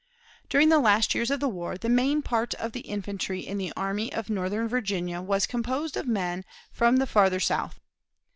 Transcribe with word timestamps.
During 0.49 0.69
the 0.69 0.79
last 0.79 1.13
years 1.13 1.29
of 1.29 1.39
the 1.39 1.47
war 1.47 1.77
the 1.77 1.87
main 1.87 2.23
part 2.23 2.55
of 2.55 2.71
the 2.71 2.79
infantry 2.79 3.41
in 3.41 3.59
the 3.59 3.71
Army 3.77 4.11
of 4.11 4.31
Northern 4.31 4.67
Virginia 4.67 5.21
was 5.21 5.45
composed 5.45 5.95
of 5.95 6.07
men 6.07 6.43
from 6.71 6.97
the 6.97 7.05
farther 7.05 7.39
South. 7.39 7.79